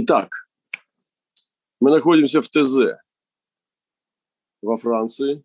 [0.00, 0.48] Итак,
[1.80, 3.02] мы находимся в ТЗ
[4.62, 5.42] во Франции,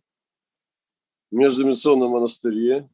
[1.32, 2.86] в Междимиссионном монастыре.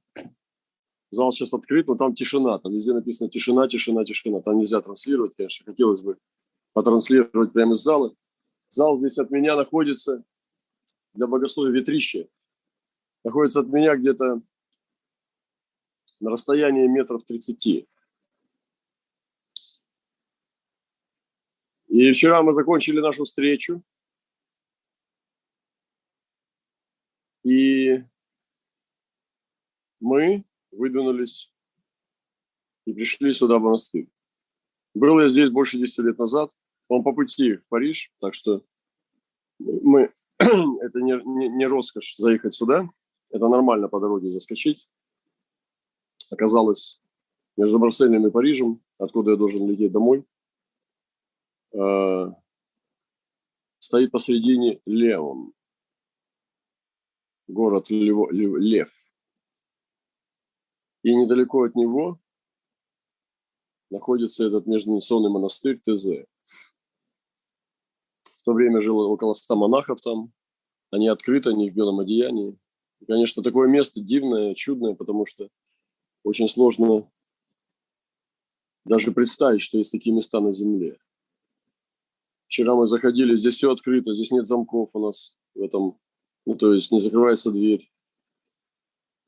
[1.11, 2.59] Зал сейчас открыт, но там тишина.
[2.59, 4.39] Там везде написано тишина, тишина, тишина.
[4.39, 5.65] Там нельзя транслировать, конечно.
[5.65, 6.17] Хотелось бы
[6.71, 8.15] потранслировать прямо из зала.
[8.69, 10.23] Зал здесь от меня находится
[11.13, 12.29] для богословия ветрище.
[13.25, 14.41] Находится от меня где-то
[16.21, 17.85] на расстоянии метров 30.
[21.99, 23.83] И вчера мы закончили нашу встречу.
[27.43, 28.01] И
[29.99, 31.53] мы выдвинулись
[32.85, 34.07] и пришли сюда, в монастырь.
[34.93, 36.57] Был я здесь больше 10 лет назад.
[36.87, 38.63] Он по пути в Париж, так что
[39.59, 42.89] мы, это не, не, не роскошь заехать сюда.
[43.29, 44.89] Это нормально по дороге заскочить.
[46.31, 47.03] Оказалось,
[47.57, 50.23] между Марселем и Парижем, откуда я должен лететь домой–
[51.71, 52.31] Э,
[53.79, 55.53] стоит посредине Леон,
[57.47, 58.91] город Лево, Лев.
[61.03, 62.19] И недалеко от него
[63.89, 66.25] находится этот международный монастырь ТЗ.
[68.35, 70.31] В то время жило около ста монахов там.
[70.91, 72.57] Они открыты, они в белом одеянии.
[72.99, 75.49] И, конечно, такое место дивное, чудное, потому что
[76.23, 77.09] очень сложно
[78.85, 80.97] даже представить, что есть такие места на земле.
[82.49, 85.99] Вчера мы заходили, здесь все открыто, здесь нет замков у нас в этом,
[86.47, 87.93] ну, то есть не закрывается дверь.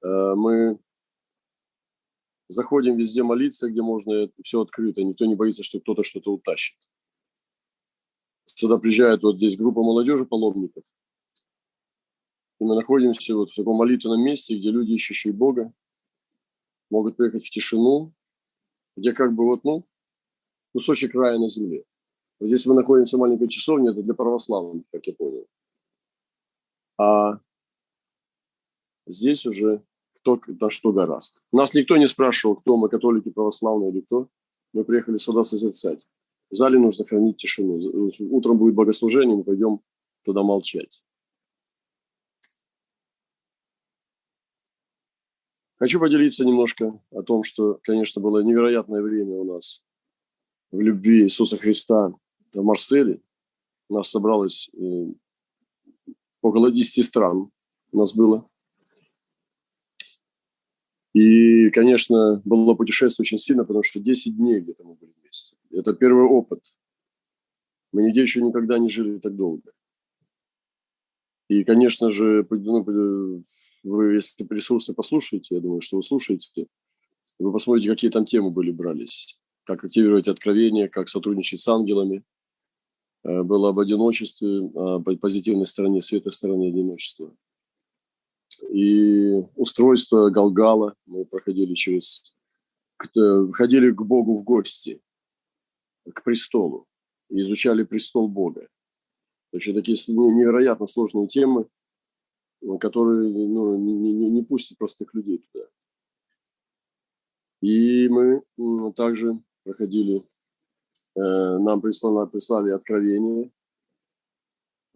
[0.03, 0.79] Э, мы
[2.47, 6.75] заходим везде молиться, где можно, все открыто, никто не боится, что кто-то что-то утащит.
[8.45, 10.83] Сюда приезжает вот здесь группа молодежи, паломников.
[12.59, 15.71] И мы находимся вот в таком молитвенном месте, где люди, ищущие Бога,
[16.89, 18.15] могут приехать в тишину,
[18.97, 19.85] где как бы вот, ну,
[20.73, 21.85] кусочек рая на земле.
[22.41, 25.45] Здесь мы находимся в маленькой часовне, это для православных, как я понял.
[26.97, 27.39] А
[29.05, 29.83] здесь уже
[30.15, 31.43] кто да что гораст.
[31.51, 34.27] Нас никто не спрашивал, кто мы, католики, православные или кто.
[34.73, 36.07] Мы приехали сюда созерцать.
[36.49, 37.79] В зале нужно хранить тишину.
[38.19, 39.81] Утром будет богослужение, мы пойдем
[40.23, 41.03] туда молчать.
[45.77, 49.83] Хочу поделиться немножко о том, что, конечно, было невероятное время у нас
[50.71, 52.13] в любви Иисуса Христа
[52.53, 53.21] в Марселе.
[53.89, 55.13] У нас собралось э,
[56.41, 57.51] около 10 стран
[57.91, 58.47] у нас было.
[61.13, 65.57] И, конечно, было путешествие очень сильно, потому что 10 дней где-то мы были вместе.
[65.69, 66.61] Это первый опыт.
[67.91, 69.73] Мы нигде еще никогда не жили так долго.
[71.49, 73.43] И, конечно же, ну,
[73.83, 76.67] вы, если присутствуете, послушаете, я думаю, что вы слушаете,
[77.39, 79.37] вы посмотрите, какие там темы были брались.
[79.65, 82.21] Как активировать откровение, как сотрудничать с ангелами–
[83.23, 87.35] было об одиночестве, о позитивной стороне, светлой стороне одиночества.
[88.69, 92.35] И устройство Галгала, мы проходили через,
[93.15, 95.01] э, ходили к Богу в гости,
[96.13, 96.87] к престолу,
[97.29, 98.67] и изучали престол Бога.
[99.51, 101.67] Очень такие невероятно сложные темы,
[102.79, 105.67] которые ну, не, не, не пустят простых людей туда.
[107.61, 108.43] И мы
[108.95, 110.30] также проходили Э,
[111.15, 113.51] нам прислали, прислали откровение.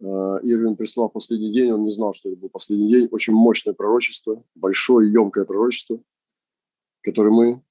[0.00, 3.08] Э, Ирвин прислал последний день, он не знал, что это был последний день.
[3.10, 6.02] Очень мощное пророчество, большое, емкое пророчество,
[7.02, 7.62] которое мы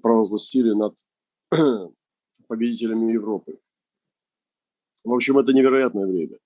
[0.00, 0.96] провозгласили над
[2.48, 3.58] победителями Европы.
[5.04, 6.38] В общем, это невероятное время.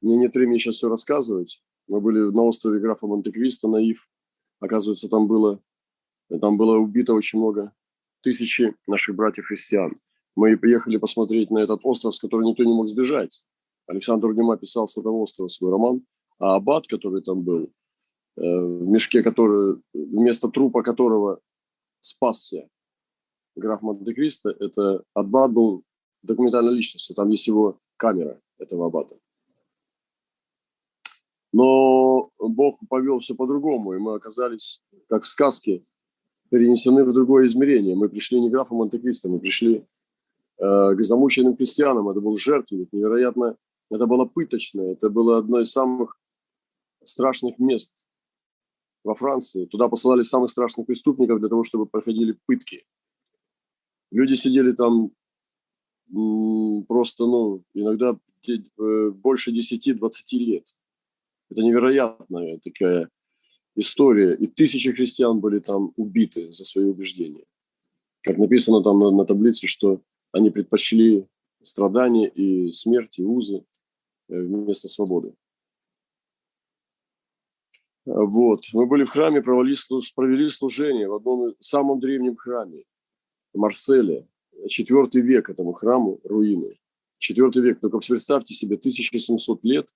[0.00, 1.62] Мне нет времени сейчас все рассказывать.
[1.88, 4.08] Мы были на острове графа Монте-Кристо, Наив.
[4.60, 5.60] Оказывается, там было,
[6.28, 7.72] там было убито очень много
[8.26, 10.00] тысячи наших братьев-христиан.
[10.34, 13.44] Мы приехали посмотреть на этот остров, с которого никто не мог сбежать.
[13.86, 16.04] Александр Дюма писал с этого острова свой роман,
[16.40, 21.38] а аббат, который там был, э, в мешке, который, вместо трупа которого
[22.00, 22.68] спасся
[23.54, 25.84] граф Монте-Кристо, это аббат был
[26.24, 29.16] документальной личностью, там есть его камера этого аббата.
[31.52, 35.84] Но Бог повел все по-другому, и мы оказались, как в сказке,
[36.50, 37.96] перенесены в другое измерение.
[37.96, 39.84] Мы пришли не графа Монте-Кристо, мы пришли
[40.58, 42.08] э, к замученным крестьянам.
[42.08, 43.56] Это был жертвенник, невероятно.
[43.90, 46.18] Это было пыточно, это было одно из самых
[47.04, 48.06] страшных мест
[49.04, 49.66] во Франции.
[49.66, 52.84] Туда посылали самых страшных преступников для того, чтобы проходили пытки.
[54.10, 55.12] Люди сидели там
[56.86, 58.18] просто, ну, иногда
[58.48, 59.98] э, больше 10-20
[60.38, 60.64] лет.
[61.50, 63.08] Это невероятная такая
[63.76, 67.44] история, и тысячи христиан были там убиты за свои убеждения.
[68.22, 70.00] Как написано там на, на таблице, что
[70.32, 71.26] Они предпочли
[71.62, 73.64] страдания и смерть, и узы
[74.28, 75.34] э, вместо свободы.
[78.04, 78.64] Вот.
[78.72, 79.74] Мы были в храме, провели,
[80.14, 82.84] провели служение в одном самом древнем храме,
[83.52, 84.28] в Марселе.
[84.68, 86.78] Четвертый век этому храму, руины.
[87.18, 87.80] Четвертый век.
[87.80, 89.88] Только представьте себе, 1700 лет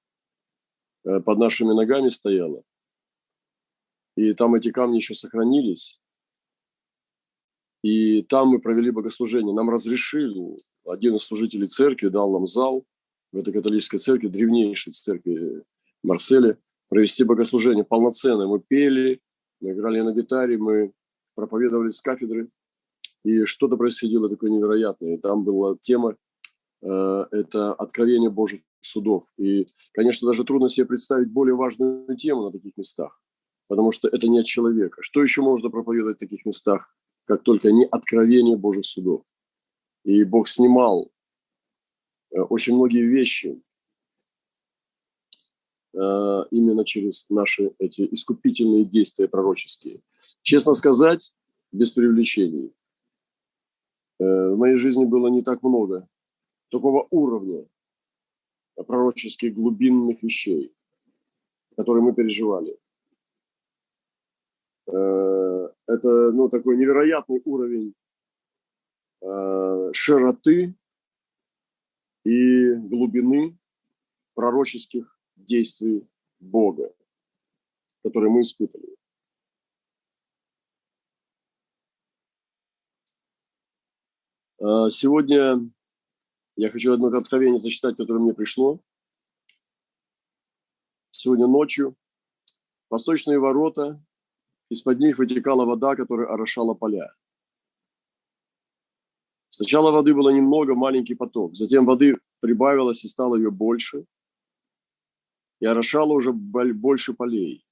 [1.05, 2.63] э, под нашими ногами стояло.
[4.17, 6.01] И там эти камни еще сохранились.
[7.83, 9.55] И там мы провели богослужение.
[9.55, 12.85] Нам разрешили, один из служителей церкви дал нам зал
[13.33, 15.63] в этой католической церкви, древнейшей церкви
[16.03, 16.59] Марселе,
[16.89, 18.47] провести богослужение полноценное.
[18.47, 19.21] Мы пели,
[19.61, 20.93] мы играли на гитаре, мы
[21.35, 22.51] проповедовали с кафедры.
[23.25, 25.15] И что-то происходило такое невероятное.
[25.17, 26.17] И там была тема
[26.83, 29.25] э, это откровение Божьих судов.
[29.39, 33.21] И, конечно, даже трудно себе представить более важную тему на таких местах,
[33.71, 35.01] потому что это не от человека.
[35.01, 36.93] Что еще можно проповедовать в таких местах,
[37.25, 39.23] как только не откровение Божьих судов?
[40.03, 41.13] И Бог снимал
[42.33, 43.63] э, очень многие вещи
[45.95, 45.99] э,
[46.51, 50.03] именно через наши эти искупительные действия пророческие.
[50.43, 51.33] Честно сказать,
[51.71, 52.75] без привлечений,
[54.19, 56.09] э, в моей жизни было не так много
[56.71, 57.65] такого уровня
[58.75, 60.75] пророческих глубинных вещей,
[61.77, 62.77] которые мы переживали.
[64.91, 67.95] Это ну, такой невероятный уровень
[69.23, 70.75] Э, широты
[72.25, 73.59] и глубины
[74.35, 76.09] пророческих действий
[76.39, 76.95] Бога,
[78.03, 78.97] которые мы испытывали.
[84.59, 85.71] Э, сегодня
[86.57, 88.81] я хочу одно откровение зачитать, которое мне пришло.
[91.11, 91.95] Сегодня ночью
[92.89, 94.03] восточные ворота,
[94.71, 97.13] из-под них вытекала вода, которая орошала поля.
[99.49, 101.55] Сначала воды было немного, маленький поток.
[101.55, 104.07] Затем воды прибавилось и стало ее больше.
[105.61, 107.67] И орошало уже больше полей.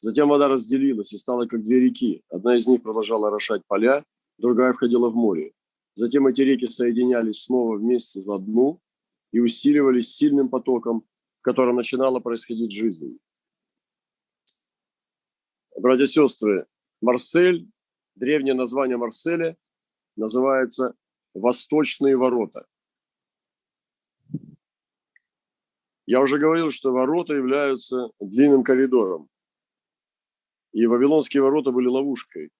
[0.00, 2.22] Затем вода разделилась и стала как две реки.
[2.28, 4.04] Одна из них продолжала орошать поля,
[4.38, 5.52] другая входила в море.
[5.94, 8.80] Затем эти реки соединялись снова вместе в одну
[9.32, 11.04] и усиливались сильным потоком,
[11.40, 13.18] в котором начинала происходить жизнь.
[15.76, 16.66] Братья и сестры,
[17.00, 17.68] Марсель,
[18.14, 19.56] древнее название Марселя
[20.16, 20.94] называется
[21.34, 22.66] «Восточные ворота».
[26.06, 29.28] Я уже говорил, что ворота являются длинным коридором.
[30.72, 32.50] И вавилонские ворота были ловушкой.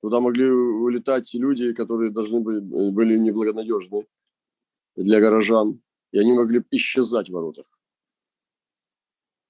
[0.00, 4.06] Туда могли улетать люди, которые должны были, были неблагонадежны
[4.96, 5.80] для горожан.
[6.12, 7.66] И они могли исчезать в воротах.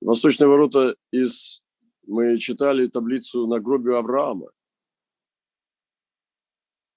[0.01, 1.63] Восточные ворота из...
[2.09, 4.51] Мы читали таблицу на гробе Авраама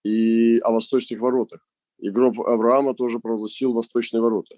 [0.04, 1.68] и о восточных воротах.
[1.98, 4.58] И гроб Авраама тоже прогласил восточные ворота.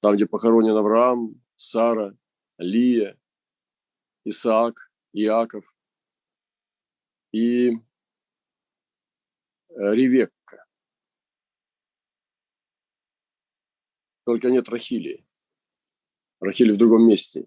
[0.00, 2.16] Там, где похоронен Авраам, Сара,
[2.58, 3.16] Лия,
[4.24, 5.76] Исаак, Иаков
[7.30, 7.76] и э,
[9.68, 10.66] Ревекка.
[14.24, 15.24] Только нет Рахилии.
[16.40, 17.46] Рахили в другом месте.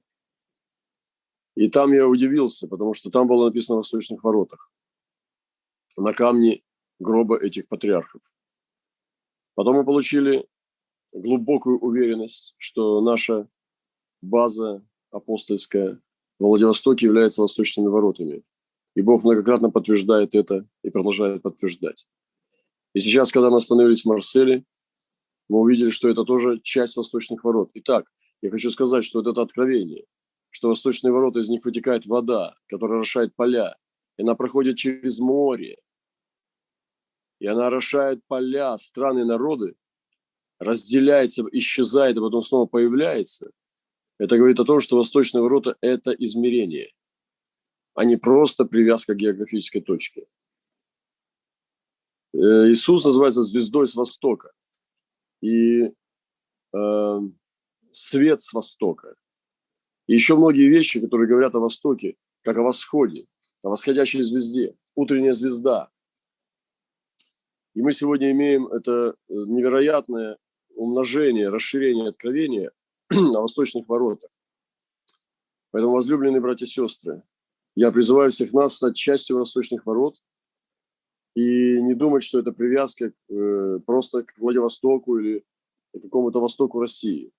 [1.55, 4.71] И там я удивился, потому что там было написано в восточных воротах
[5.97, 6.61] на камне
[6.99, 8.21] гроба этих патриархов.
[9.55, 10.45] Потом мы получили
[11.13, 13.47] глубокую уверенность, что наша
[14.21, 16.01] база апостольская
[16.39, 18.43] в Владивостоке является восточными воротами.
[18.95, 22.07] И Бог многократно подтверждает это и продолжает подтверждать.
[22.93, 24.65] И сейчас, когда мы остановились в Марселе,
[25.47, 27.69] мы увидели, что это тоже часть восточных ворот.
[27.75, 30.05] Итак, я хочу сказать, что это откровение,
[30.55, 33.75] что восточные ворота, из них вытекает вода, которая орошает поля,
[34.15, 35.77] и она проходит через море,
[37.39, 39.75] и она орошает поля, страны, народы,
[40.57, 43.51] разделяется, исчезает, а потом снова появляется,
[44.17, 46.93] это говорит о том, что восточные ворота– это измерение,
[47.93, 50.25] а не просто привязка к географической точке.
[52.33, 54.53] Э, Иисус называется звездой с востока.
[55.41, 55.91] И
[56.73, 57.19] э,
[57.91, 59.15] свет с востока.
[60.07, 63.27] И еще многие вещи, которые говорят о Востоке, как о восходе,
[63.63, 65.89] о восходящей звезде, утренняя звезда,
[67.75, 70.37] и мы сегодня имеем это э, невероятное
[70.75, 72.71] умножение, расширение откровения
[73.09, 74.29] на восточных воротах.
[75.71, 77.21] Поэтому, возлюбленные братья и сестры,
[77.75, 80.15] я призываю всех нас стать частью восточных ворот
[81.35, 85.43] и не думать, что это привязка э, просто к Владивостоку или
[85.93, 87.33] к какому-то востоку России.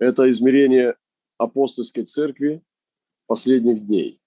[0.00, 0.96] Это измерение
[1.38, 2.62] апостольской церкви
[3.26, 4.20] последних дней.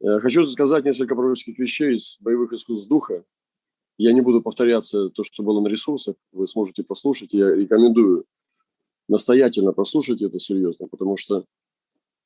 [0.00, 3.24] Э, хочу сказать несколько пророческих вещей из боевых искусств духа.
[3.98, 6.16] Я не буду повторяться то, что было на ресурсах.
[6.32, 7.32] Вы сможете послушать.
[7.32, 8.26] Я рекомендую
[9.08, 11.46] настоятельно прослушать это серьезно, потому что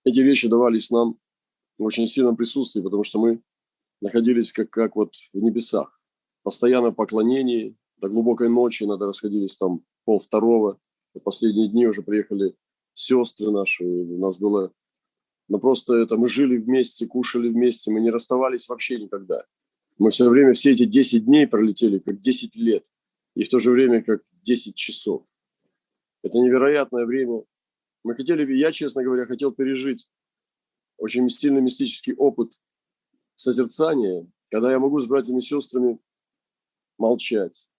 [0.05, 1.17] эти вещи давались нам
[1.79, 3.43] в очень сильном присутствии, потому что мы
[4.01, 5.93] находились как, как вот в небесах.
[6.43, 10.79] Постоянно поклонении, до глубокой ночи иногда расходились там пол второго.
[11.19, 12.55] Последние дни уже приехали
[12.95, 13.85] сестры наши.
[13.85, 14.73] У нас было...
[15.49, 19.45] Ну, просто это мы жили вместе, кушали вместе, мы не расставались вообще никогда.
[19.99, 22.87] Мы все время, все эти 10 дней пролетели как 10 лет.
[23.35, 25.25] И в то же время как 10 часов.
[26.23, 27.43] Это невероятное время.
[28.05, 30.09] Мы хотели, я, честно говоря, хотел пережить
[30.97, 32.61] очень сильный мистический опыт
[33.35, 35.99] созерцания, когда я могу с братьями и сестрами
[36.99, 37.71] молчать,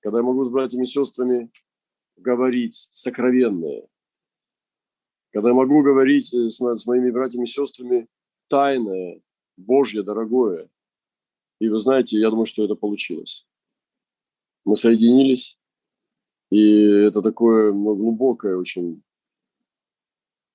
[0.00, 1.50] когда я могу с братьями и сестрами
[2.18, 3.86] говорить сокровенное,
[5.32, 8.08] когда я могу говорить э, с, с моими братьями и сестрами
[8.48, 9.20] тайное,
[9.56, 10.68] Божье, дорогое.
[11.60, 13.46] И вы знаете, я думаю, что это получилось.
[14.64, 15.58] Мы соединились,
[16.50, 19.02] и это такое ну, глубокое очень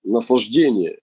[0.03, 1.00] наслаждение.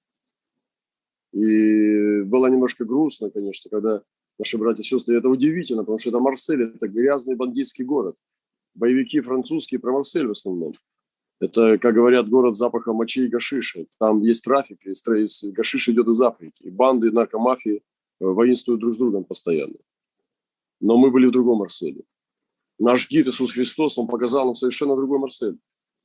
[1.33, 4.03] И было немножко грустно, конечно, когда
[4.39, 8.17] наши братья и сестры, это удивительно, потому что это Марсель, это грязный бандитский город.
[8.75, 10.75] Боевики французские про в основном.
[11.41, 13.87] Это, как говорят, город запаха мочи и гашиши.
[13.99, 14.93] Там есть трафик, и
[15.51, 16.63] гашиш идет из Африки.
[16.63, 19.77] И банды, наркомафии э, воинствуют друг с другом постоянно.
[20.81, 22.05] Но мы были в другом Марселе.
[22.79, 25.59] Наш гид Иисус Христос, Он показал нам совершенно другой Марсель.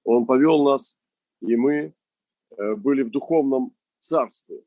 [0.06, 0.98] Он повел нас,
[1.42, 1.94] и мы
[2.58, 4.64] э, были в духовном царстве.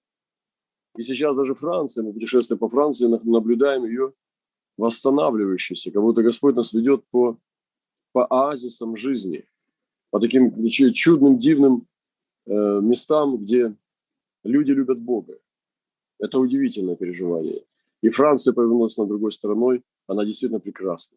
[0.97, 4.13] И сейчас даже Франция, мы путешествуем по Франции, наблюдаем ее
[4.77, 7.39] восстанавливающейся, как будто Господь нас ведет по,
[8.19, 9.45] по оазисам жизни,
[10.11, 10.53] по таким
[10.93, 11.87] чудным, дивным
[12.47, 13.77] э, местам, где
[14.43, 15.39] люди любят Бога.
[16.19, 17.65] Это удивительное переживание.
[18.03, 21.17] И Франция повернулась на другой стороной, она действительно прекрасна.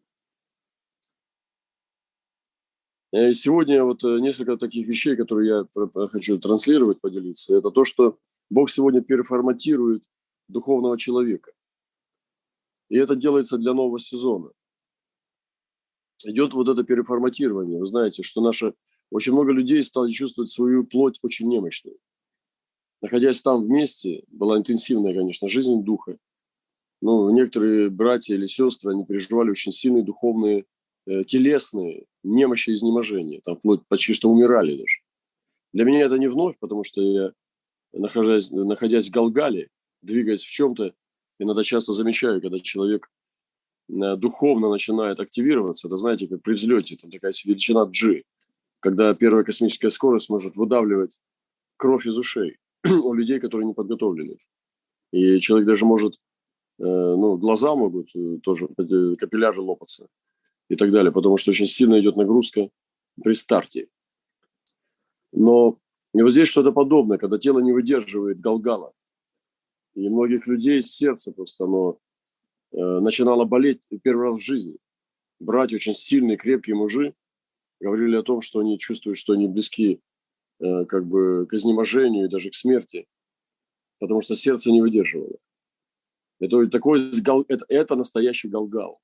[3.12, 8.16] И сегодня вот э, несколько таких вещей, которые я хочу транслировать, поделиться, это то, что
[8.48, 10.04] Бог сегодня переформатирует
[10.46, 11.50] духовного человека.
[12.90, 14.52] И это делается для нового сезона.
[16.24, 17.78] Идет вот это переформатирование.
[17.78, 18.74] Вы знаете, что наше...
[19.10, 21.98] Очень много людей стали чувствовать свою плоть очень немощной.
[23.02, 26.16] Находясь там вместе, была интенсивная, конечно, жизнь духа.
[27.02, 30.64] Ну, некоторые братья или сестры, они переживали очень сильные духовные,
[31.06, 33.42] э, телесные немощи и изнеможения.
[33.44, 35.00] Там вплоть почти что умирали даже.
[35.74, 37.32] Для меня это не вновь, потому что я
[37.92, 39.68] находясь, находясь в Галгале,
[40.02, 40.94] двигаясь в чем-то,
[41.38, 43.10] иногда часто замечаю, когда человек
[43.92, 48.22] духовно начинает активироваться, это знаете, как при взлете, там такая величина G,
[48.80, 51.20] когда первая космическая скорость может выдавливать
[51.76, 54.38] кровь из ушей у людей, которые не подготовлены.
[55.12, 56.14] И человек даже может,
[56.78, 58.68] э, ну, глаза могут э, тоже,
[59.18, 60.08] капилляры лопаться
[60.68, 62.70] и так далее, потому что очень сильно идет нагрузка
[63.22, 63.88] при старте.
[65.32, 65.78] Но
[66.14, 68.92] и вот здесь что-то подобное, когда тело не выдерживает галгала.
[69.94, 71.98] И многих людей сердце просто, оно
[72.72, 74.76] э, начинало болеть первый раз в жизни.
[75.40, 77.14] Братья очень сильные, крепкие мужи
[77.80, 80.00] говорили о том, что они чувствуют, что они близки
[80.60, 83.06] э, как бы к изнеможению и даже к смерти,
[83.98, 85.36] потому что сердце не выдерживало.
[86.40, 87.00] Это, такой,
[87.48, 89.00] это, это настоящий галгал.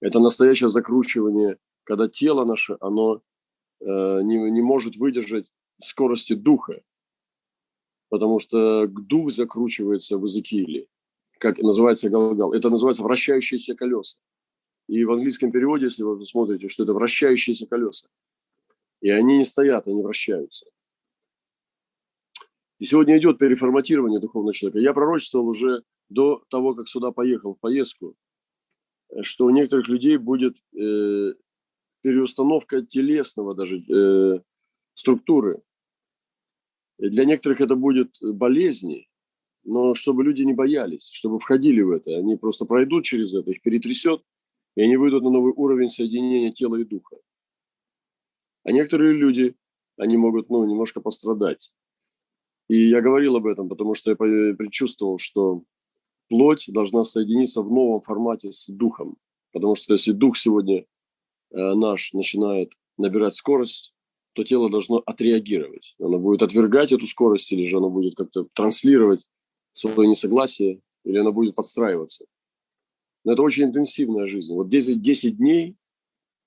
[0.00, 3.22] Это настоящее закручивание, когда тело наше, оно
[3.80, 6.82] э, не, не может выдержать скорости духа,
[8.08, 10.88] потому что дух закручивается в Иезекииле,
[11.40, 12.52] как называется Галгал.
[12.52, 14.18] Это называется вращающиеся колеса.
[14.88, 18.08] И в английском переводе, если вы смотрите, что это вращающиеся колеса.
[19.00, 20.66] И они не стоят, они вращаются.
[22.78, 24.80] И сегодня идет переформатирование духовного человека.
[24.80, 28.14] Я пророчествовал уже до того, как сюда поехал в поездку,
[29.22, 31.34] что у некоторых людей будет э,
[32.02, 34.40] переустановка телесного даже э,
[34.92, 35.62] структуры.
[36.98, 39.09] Для некоторых это будет болезни,
[39.64, 42.16] но чтобы люди не боялись, чтобы входили в это.
[42.16, 44.22] Они просто пройдут через это, их перетрясет,
[44.76, 47.16] и они выйдут на новый уровень соединения тела и духа.
[48.64, 49.54] А некоторые люди,
[49.96, 51.72] они могут ну, немножко пострадать.
[52.68, 55.64] И я говорил об этом, потому что я предчувствовал, что
[56.28, 59.16] плоть должна соединиться в новом формате с духом.
[59.52, 60.84] Потому что если дух сегодня э,
[61.50, 63.92] наш начинает набирать скорость,
[64.34, 65.96] то тело должно отреагировать.
[65.98, 69.26] Оно будет отвергать эту скорость, или же оно будет как-то транслировать
[69.72, 72.26] свое несогласие, или оно будет подстраиваться.
[73.24, 74.54] Но это очень интенсивная жизнь.
[74.54, 75.76] Вот 10, 10 дней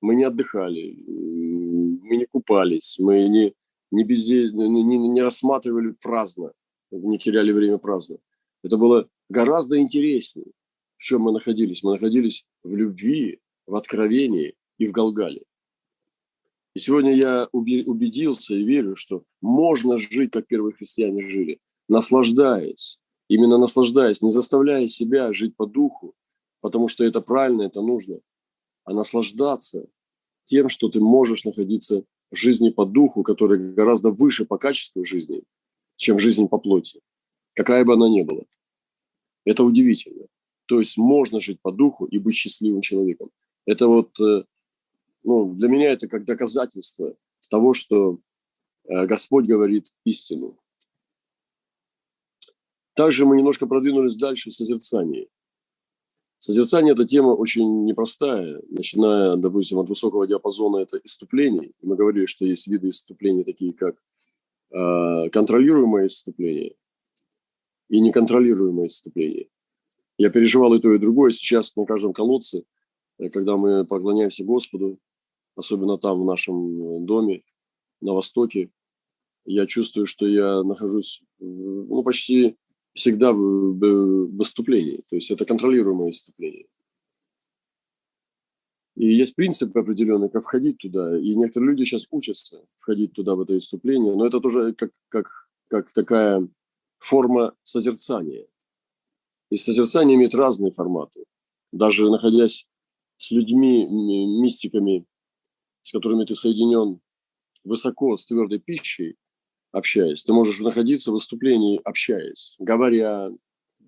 [0.02, 3.54] мы не отдыхали, мы не купались, мы не,
[3.92, 4.52] не, безде...
[4.52, 6.52] не, не рассматривали праздно,
[6.92, 8.18] не теряли время праздно.
[8.64, 10.48] Это было гораздо интереснее,
[10.98, 11.84] в чем мы находились.
[11.84, 15.44] Мы находились в любви, в откровении и в Галгале.
[16.74, 23.00] И сегодня я убедился и верю, что можно жить, как первые христиане жили, наслаждаясь,
[23.34, 26.14] именно наслаждаясь, не заставляя себя жить по духу,
[26.62, 28.20] потому что это правильно, это нужно,
[28.84, 29.88] а наслаждаться
[30.44, 35.42] тем, что ты можешь находиться в жизни по духу, которая гораздо выше по качеству жизни,
[35.98, 37.02] чем жизнь по плоти,
[37.56, 38.44] какая бы она ни была.
[39.46, 40.28] Это удивительно.
[40.66, 43.32] То есть можно жить по духу и быть счастливым человеком.
[43.66, 44.44] Это вот э,
[45.24, 47.16] ну, для меня это как доказательство
[47.50, 48.20] того, что
[48.86, 50.60] э, Господь говорит истину.
[52.96, 55.30] Также мы немножко продвинулись дальше в созерцании.
[56.38, 61.72] Созерцание– это тема очень непростая, начиная, допустим, от высокого диапазона– это иступлений.
[61.82, 63.96] Мы говорили, что есть виды иступлений, такие как
[64.72, 66.76] э, контролируемое иступление
[67.90, 69.48] и неконтролируемое иступление.
[70.18, 71.32] Я переживал и то, и другое.
[71.32, 72.64] Сейчас на каждом колодце,
[73.20, 75.00] э, когда мы поклоняемся Господу,
[75.56, 77.44] особенно там, в нашем э, доме,
[78.02, 78.70] на Востоке,
[79.46, 82.58] я чувствую, что я нахожусь ну, почти
[82.94, 85.04] всегда в, в выступлении.
[85.10, 86.66] То есть это контролируемое выступление.
[88.96, 91.18] И есть принципы определенные, как входить туда.
[91.20, 94.16] И некоторые люди сейчас учатся входить туда, в это выступление.
[94.16, 96.48] Но это тоже как, как, как такая
[97.00, 98.48] форма созерцания.
[99.50, 101.26] И созерцание имеет разные форматы.
[101.72, 102.68] Даже находясь
[103.18, 103.86] с людьми,
[104.42, 105.06] мистиками,
[105.82, 107.00] с которыми ты соединен
[107.64, 109.16] высоко с твердой пищей,
[109.74, 110.24] общаясь.
[110.24, 113.32] Ты можешь находиться в выступлении, общаясь, говоря,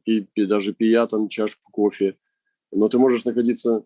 [0.04, 2.18] пи, пи, даже пия там чашку кофе.
[2.72, 3.86] Но ты можешь находиться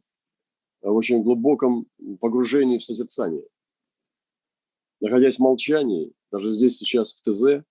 [0.82, 1.86] в очень глубоком
[2.20, 3.46] погружении в созерцание.
[5.02, 7.64] Находясь в молчании, даже здесь сейчас в ТЗ,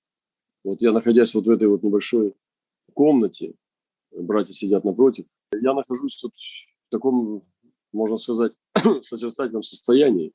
[0.62, 2.34] вот я находясь вот в этой вот небольшой
[2.94, 3.54] комнате,
[4.12, 7.42] братья сидят напротив, я нахожусь вот в таком
[7.92, 8.52] можно сказать,
[9.02, 10.32] созерцательном состоянии,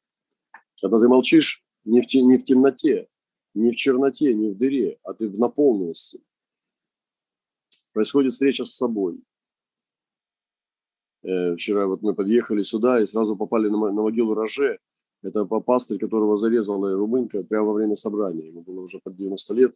[0.81, 3.07] когда ты молчишь не в, те, не в темноте,
[3.53, 6.21] не в черноте, не в дыре, а ты в наполненности.
[7.93, 9.23] Происходит встреча с собой.
[11.23, 14.79] Э, вчера вот мы подъехали сюда и сразу попали на, на могилу Роже.
[15.21, 18.47] Это пастырь, которого зарезала румынка прямо во время собрания.
[18.47, 19.75] Ему было уже под 90 лет.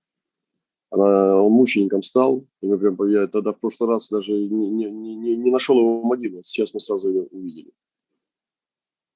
[0.89, 2.45] Она, он мучеником стал.
[2.61, 6.03] И мы прям, я тогда в прошлый раз даже не, не, не, не нашел его
[6.03, 6.41] могилу.
[6.43, 7.71] Сейчас мы сразу ее увидели.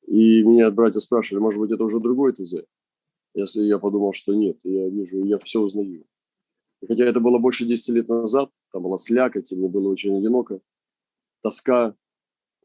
[0.08, 2.64] И меня братья спрашивали, может быть, это уже другой ТЗ.
[3.34, 6.06] Если я подумал, что нет, я вижу, я все узнаю.
[6.82, 10.18] И хотя это было больше 10 лет назад, там была слякоть, и мне было очень
[10.18, 10.60] одиноко,
[11.42, 11.96] тоска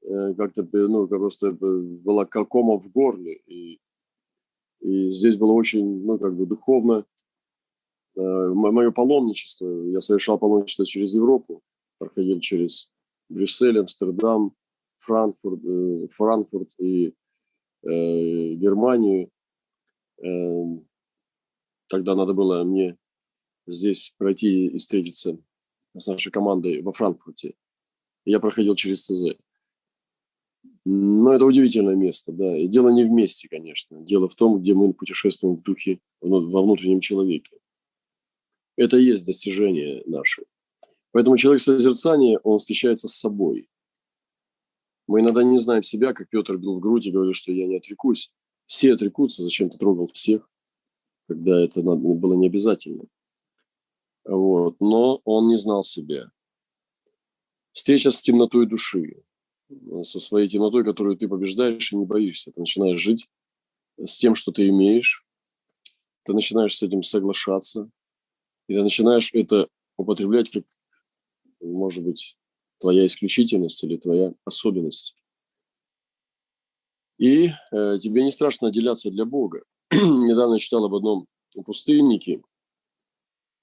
[0.02, 3.40] э, как-то, ну, просто была как кома в горле.
[3.46, 3.80] И,
[4.80, 7.04] и здесь было очень, ну, как бы духовно,
[8.16, 11.62] Э, мое паломничество, я совершал паломничество через Европу,
[11.98, 12.90] проходил через
[13.28, 14.54] Брюссель, Амстердам,
[14.98, 19.30] Франкфурт, э, Франкфурт и э, Германию.
[20.22, 20.78] Э,
[21.88, 22.96] тогда надо было мне
[23.66, 25.38] здесь пройти и встретиться
[25.96, 27.54] с нашей командой во Франкфурте.
[28.24, 29.36] Я проходил через ЦЗ.
[30.84, 32.56] Но это удивительное место, да.
[32.56, 34.00] И дело не в месте, конечно.
[34.02, 37.58] Дело в том, где мы путешествуем в духе, во внутреннем человеке.
[38.76, 40.44] Это и есть достижение наше.
[41.12, 43.68] Поэтому человек созерцания, он встречается с собой.
[45.06, 47.76] Мы иногда не знаем себя, как Петр бил в грудь и говорил, что я не
[47.76, 48.32] отрекусь.
[48.66, 50.50] Все отрекутся, зачем ты трогал всех,
[51.28, 53.04] когда это было не обязательно.
[54.24, 54.76] Вот.
[54.80, 56.30] Но он не знал себя.
[57.72, 59.22] Встреча с темнотой души,
[60.02, 62.50] со своей темнотой, которую ты побеждаешь и не боишься.
[62.52, 63.28] Ты начинаешь жить
[64.02, 65.24] с тем, что ты имеешь,
[66.24, 67.90] ты начинаешь с этим соглашаться,
[68.68, 70.64] и ты начинаешь это употреблять как,
[71.60, 72.36] может быть,
[72.78, 75.14] твоя исключительность или твоя особенность.
[77.18, 79.62] И э, тебе не страшно отделяться для Бога.
[79.90, 81.26] Недавно я читал об одном
[81.64, 82.42] пустыннике,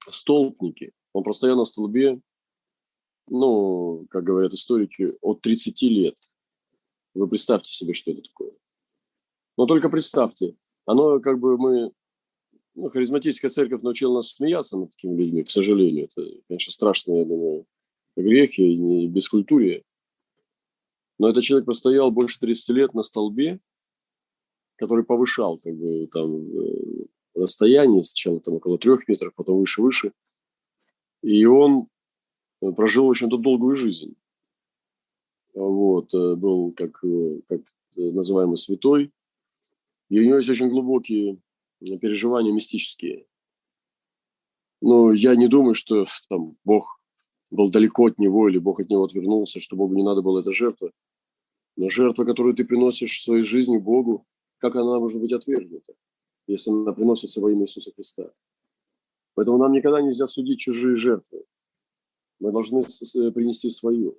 [0.10, 0.92] столпнике.
[1.14, 2.20] Он простоял на столбе,
[3.28, 6.18] ну, как говорят историки, от 30 лет.
[7.14, 8.52] Вы представьте себе, что это такое.
[9.58, 11.92] Но только представьте, оно как бы мы
[12.76, 16.06] ну, харизматическая церковь научила нас смеяться над такими людьми, к сожалению.
[16.06, 17.66] Это, конечно, страшный, я думаю,
[18.16, 19.84] грех и не бескультурие.
[21.20, 23.60] Но этот человек простоял больше 30 лет на столбе,
[24.78, 30.14] который повышал как бы, там, э, расстояние, сначала там около трех метров, потом выше-выше.
[31.22, 31.88] И он
[32.62, 34.16] э, прожил, общем-то, долгую жизнь.
[35.54, 37.02] Вот, э, был как,
[37.48, 37.62] как
[37.96, 39.12] называемый святой.
[40.10, 41.40] И у него есть очень глубокие
[41.80, 43.26] переживания мистические.
[44.82, 47.00] Но я не думаю, что там Бог
[47.54, 50.52] был далеко от него, или Бог от него отвернулся, что Богу не надо было эта
[50.52, 50.92] жертва.
[51.76, 54.26] Но жертва, которую ты приносишь в своей жизни Богу,
[54.58, 55.94] как она может быть отвергнута,
[56.48, 58.32] если она приносится во имя Иисуса Христа?
[59.36, 61.44] Поэтому нам никогда нельзя судить чужие жертвы.
[62.40, 64.18] Мы должны принести свою.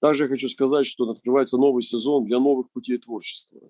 [0.00, 3.60] Также я хочу сказать, что открывается новый сезон для новых путей творчества.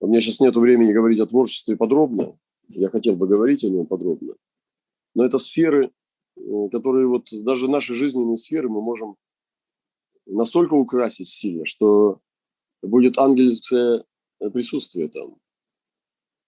[0.00, 2.38] У меня сейчас нет времени говорить о творчестве подробно.
[2.68, 4.34] Я хотел бы говорить о нем подробно.
[5.14, 5.90] Но это сферы,
[6.36, 6.40] э,
[6.70, 9.16] которые вот даже наши жизненные сферы мы можем
[10.26, 12.20] настолько украсить сильно, что
[12.82, 14.04] будет ангельское
[14.52, 15.36] присутствие там.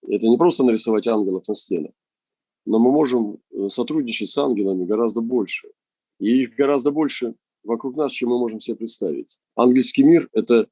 [0.07, 1.91] Это не просто нарисовать ангелов на стенах,
[2.65, 5.69] но мы можем э, сотрудничать с ангелами гораздо больше.
[6.19, 9.37] И их гораздо больше вокруг нас, чем мы можем себе представить.
[9.55, 10.67] Ангельский мир– это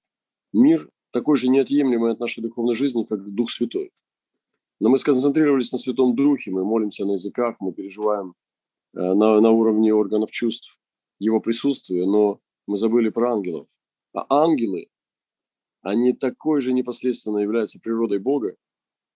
[0.53, 3.91] мир такой же неотъемлемый от нашей духовной жизни, как Дух Святой.
[4.79, 8.33] Но мы сконцентрировались на Святом Духе, мы молимся на языках, мы переживаем
[8.93, 10.79] э, на, на уровне органов чувств
[11.19, 13.67] Его присутствия, но мы забыли про ангелов.
[14.13, 14.87] А ангелы,
[15.81, 18.55] они такой же непосредственно являются природой Бога,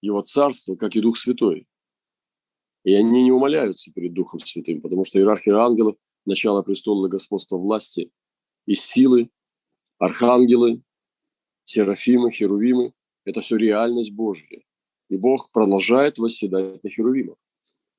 [0.01, 1.67] Его Царства, как и Дух Святой.
[2.83, 5.95] И они не умоляются перед Духом Святым, потому что иерархия ангелов–
[6.25, 8.11] начало престола господства власти
[8.65, 9.29] и силы,
[9.97, 10.81] архангелы,
[11.63, 12.93] серафимы, херувимы–
[13.25, 14.61] это все реальность Божья.
[15.13, 17.37] И Бог продолжает восседать на херувимах.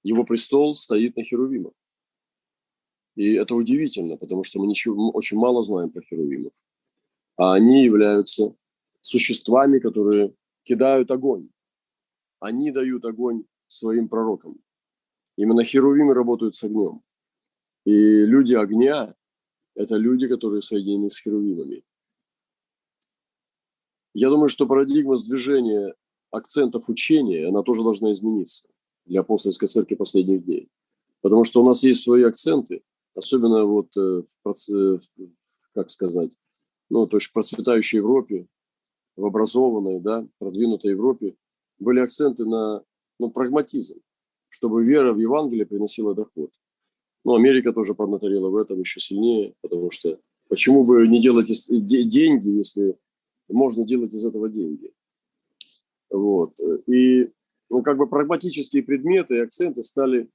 [0.03, 1.73] Его престол стоит на херувимах.
[3.15, 6.53] И это удивительно, потому что мы, ничего, очень мало знаем про херувимов.
[7.37, 8.57] А они являются
[9.01, 11.51] существами, которые кидают огонь.
[12.41, 14.59] Они дают огонь своим пророкам.
[15.37, 17.01] Именно херувимы работают с огнем.
[17.85, 19.15] И люди огня–
[19.77, 21.85] это люди, которые соединены с херувимами.
[24.15, 25.95] Я думаю, что парадигма сдвижения
[26.35, 28.67] акцентов учения, она тоже должна измениться
[29.07, 30.69] для апостольской церкви последних дней.
[31.21, 32.83] Потому что у нас есть свои акценты,
[33.15, 35.01] особенно вот, э, в,
[35.75, 36.37] как сказать,
[36.91, 38.47] ну, то есть в процветающей Европе,
[39.17, 41.37] в образованной, да, продвинутой Европе
[41.79, 42.83] были акценты на
[43.19, 44.01] ну, прагматизм,
[44.49, 46.51] чтобы вера в Евангелие приносила доход.
[47.25, 50.19] Ну, Америка тоже поднаторела в этом еще сильнее, потому что
[50.49, 52.99] почему бы не делать деньги, если
[53.49, 54.93] можно делать из этого деньги?
[56.15, 56.55] Вот.
[56.87, 57.29] И
[57.71, 60.29] ну, как бы прагматические предметы и акценты стали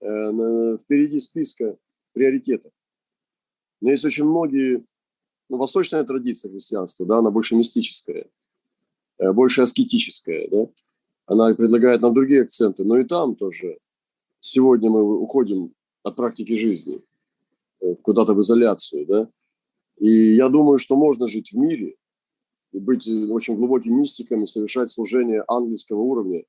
[0.00, 1.76] э, впереди списка
[2.12, 2.72] приоритетов.
[3.82, 4.84] Но есть очень многие,
[5.50, 8.26] ну, восточная традиция христианства, да, она больше мистическая,
[9.18, 10.68] э, больше аскетическая, да,
[11.26, 13.78] она предлагает нам другие акценты, но и там тоже
[14.40, 17.02] сегодня мы уходим от практики жизни
[17.80, 19.28] э, куда-то в изоляцию, да,
[19.98, 21.96] и я думаю, что можно жить в мире,
[22.72, 26.44] быть э, очень глубоким мистиком, и совершать служение ангельского уровня,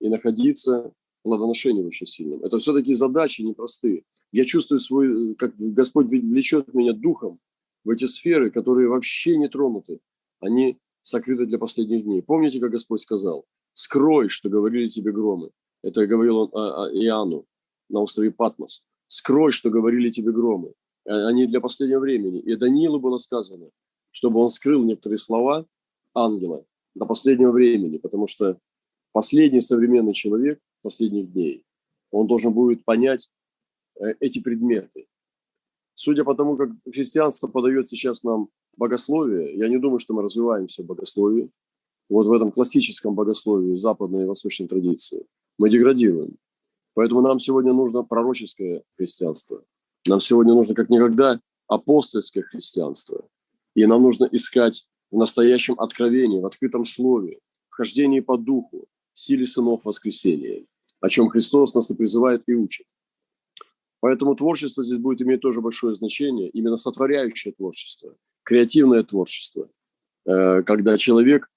[0.00, 2.42] и находиться в плодоношении очень сильном.
[2.44, 4.02] Это все-таки задачи непростые.
[4.32, 7.38] Я чувствую свой, э, как Господь влечет меня духом
[7.84, 10.00] в эти сферы, которые вообще не тронуты.
[10.40, 12.22] Они сокрыты для последних дней.
[12.22, 13.44] Помните, как Господь сказал?
[13.72, 15.50] «Скрой, что говорили тебе громы».
[15.82, 17.46] Это говорил он Иоанну
[17.88, 18.84] на острове Патмос.
[19.06, 20.72] «Скрой, что говорили тебе громы».
[21.04, 22.40] Э, они для последнего времени.
[22.40, 23.70] И Даниилу было сказано,
[24.10, 25.66] чтобы он скрыл некоторые слова
[26.14, 28.58] ангела до последнего времени, потому что
[29.12, 31.64] последний современный человек последних дней,
[32.10, 33.30] он должен будет понять
[34.00, 35.06] э, эти предметы.
[35.94, 40.82] Судя по тому, как христианство подает сейчас нам богословие, я не думаю, что мы развиваемся
[40.82, 41.50] в богословии,
[42.08, 45.26] вот в этом классическом богословии западной и восточной традиции.
[45.58, 46.36] Мы деградируем.
[46.94, 49.62] Поэтому нам сегодня нужно пророческое христианство.
[50.06, 53.28] Нам сегодня нужно как никогда апостольское христианство–
[53.82, 57.38] и нам нужно искать в настоящем откровении, в открытом слове,
[57.68, 60.64] в хождении по духу, силе сынов воскресения,
[61.00, 62.86] о чем Христос нас и призывает и учит.
[64.00, 68.14] Поэтому творчество здесь будет иметь тоже большое значение, именно сотворяющее творчество,
[68.44, 69.68] креативное творчество,
[70.26, 71.50] э, когда человек,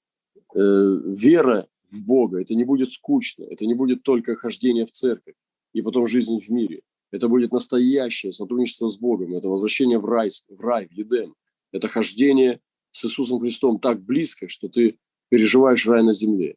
[0.56, 5.36] э, вера в Бога, это не будет скучно, это не будет только хождение в церковь
[5.74, 6.82] и потом жизнь в мире.
[7.12, 11.36] Это будет настоящее сотрудничество с Богом, это возвращение в рай, в рай, в Едем,
[11.74, 16.56] это хождение с Иисусом Христом так близко, что ты переживаешь рай на земле.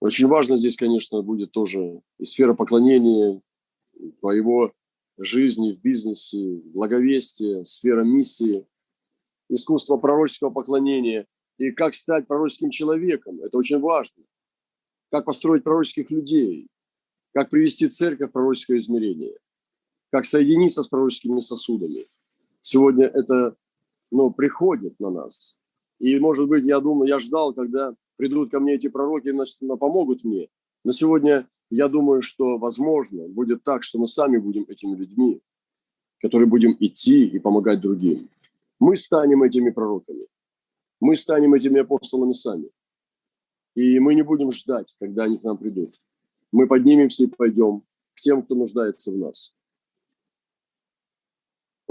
[0.00, 3.40] Очень важно здесь, конечно, будет тоже и сфера поклонения
[4.20, 4.72] по его
[5.18, 8.66] жизни, в бизнесе, благовестие, сфера миссии,
[9.48, 11.26] искусство пророческого поклонения
[11.58, 13.40] и как стать пророческим человеком.
[13.40, 14.24] Это очень важно.
[15.10, 16.68] Как построить пророческих людей,
[17.32, 19.36] как привести церковь в пророческое измерение,
[20.10, 22.06] как соединиться с пророческими сосудами–
[22.64, 23.56] сегодня это
[24.10, 25.58] ну, приходит на нас.
[26.00, 30.24] И, может быть, я думаю, я ждал, когда придут ко мне эти пророки, значит, помогут
[30.24, 30.48] мне.
[30.84, 35.40] Но сегодня я думаю, что, возможно, будет так, что мы сами будем этими людьми,
[36.20, 38.28] которые будем идти и помогать другим.
[38.80, 40.26] Мы станем этими пророками.
[41.00, 42.70] Мы станем этими апостолами сами.
[43.74, 46.00] И мы не будем ждать, когда они к нам придут.
[46.52, 47.82] Мы поднимемся и пойдем
[48.14, 49.54] к тем, кто нуждается в нас.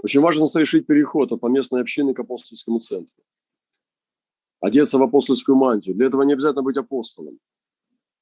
[0.04, 3.24] Очень важно совершить переход от поместной общины к апостольскому центру.
[4.60, 5.96] Одеться в апостольскую мантию.
[5.96, 7.40] Для этого не обязательно быть апостолом.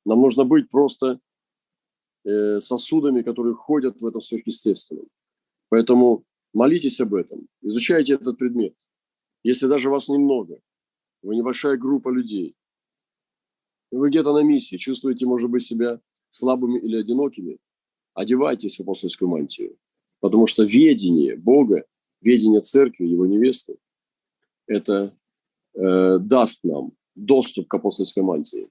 [0.06, 1.20] Нам нужно быть просто
[2.24, 5.08] э, сосудами, которые ходят в этом сверхъестественном.
[5.70, 8.76] Поэтому молитесь об этом, изучайте этот предмет.
[9.44, 10.60] Если даже вас немного,
[11.24, 12.56] вы небольшая группа людей,
[13.91, 17.58] вы где-то на миссии, чувствуете, может быть, себя слабыми или одинокими,
[18.13, 19.78] одевайтесь в апостольскую мантию.
[20.21, 21.84] Потому что ведение Бога,
[22.21, 23.75] ведение церкви, его невесты,
[24.67, 25.13] это
[25.73, 28.69] э, даст нам доступ к апостольской мантии.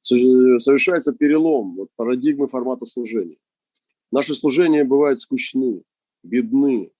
[0.00, 3.36] Совершается перелом вот, парадигмы формата служения.
[4.10, 5.82] Наши служения бывают скучны,
[6.22, 6.90] бедны,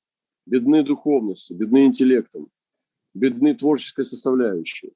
[0.47, 2.49] бедны духовностью, бедны интеллектом,
[3.15, 4.93] бедны творческой составляющей.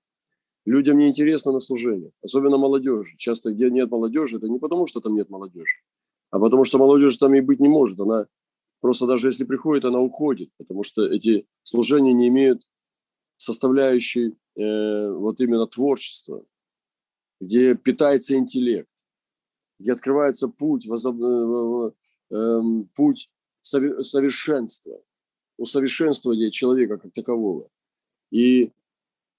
[0.67, 3.17] Людям не интересно на служение, особенно молодежи.
[3.17, 5.77] Часто, где нет молодежи, это не потому, что там нет молодежи,
[6.31, 7.99] а потому что молодежи там и быть не может.
[8.01, 8.27] Она
[8.81, 12.63] просто даже если приходит, она уходит, потому что эти служения не имеют
[13.37, 16.45] составляющей э, вот именно творчества,
[17.41, 18.91] где питается интеллект,
[19.79, 21.21] где открывается путь, возоб...
[21.23, 21.93] э,
[22.31, 22.61] э,
[22.95, 25.01] путь совершенства,
[25.59, 27.69] усовершенствования человека как такового.
[28.31, 28.73] И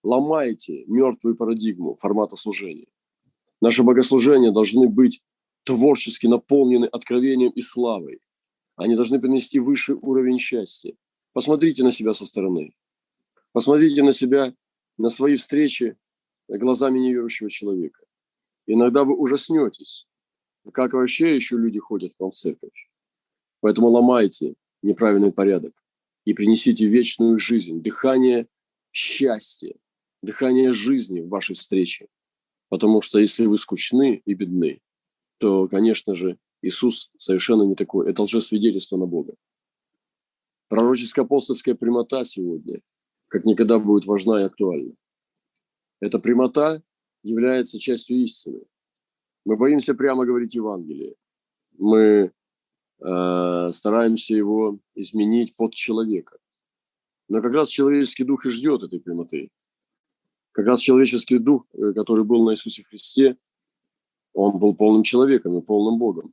[0.03, 2.87] ломаете мертвую парадигму формата служения.
[3.61, 5.21] Наши богослужения должны быть
[5.67, 8.21] творчески наполнены откровением и славой.
[8.77, 10.95] Они должны принести высший уровень счастья.
[11.33, 12.73] Посмотрите на себя со стороны.
[13.51, 14.55] Посмотрите на себя,
[14.97, 15.97] на свои встречи
[16.47, 18.05] глазами неверующего человека.
[18.65, 20.07] Иногда вы ужаснетесь,
[20.73, 22.89] как вообще еще люди ходят к вам в церковь.
[23.59, 25.73] Поэтому ломайте неправильный порядок
[26.23, 28.47] и принесите вечную жизнь, дыхание
[28.93, 29.75] счастья,
[30.21, 32.07] дыхание жизни в вашей встрече.
[32.69, 34.81] Потому что если вы скучны и бедны,
[35.37, 38.09] то, конечно же, Иисус совершенно не такой.
[38.09, 39.33] Это лжесвидетельство на Бога.
[40.69, 42.81] Пророческая апостольская прямота сегодня
[43.27, 44.93] как никогда будет важна и актуальна.
[45.99, 46.81] Эта прямота
[47.23, 48.61] является частью истины.
[49.45, 51.15] Мы боимся прямо говорить Евангелие.
[51.77, 52.31] Мы
[52.99, 56.37] э, стараемся его изменить под человека.
[57.29, 59.49] Но как раз человеческий дух и ждет этой прямоты.
[60.51, 63.37] Как раз человеческий дух, э, который был на Иисусе Христе,
[64.37, 66.31] он был полным человеком и полным Богом.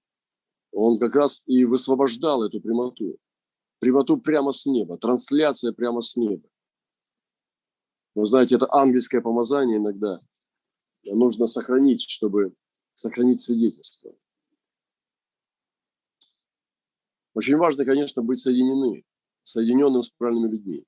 [0.73, 3.17] Он как раз и высвобождал эту прямоту.
[3.79, 6.47] Прямоту прямо с неба, трансляция прямо с неба.
[8.15, 10.21] Вы знаете, это ангельское помазание иногда
[11.05, 12.55] нужно сохранить, чтобы
[12.93, 14.15] сохранить свидетельство.
[17.33, 19.05] Очень важно, конечно, быть соединены,
[19.43, 20.85] соединенным с правильными людьми.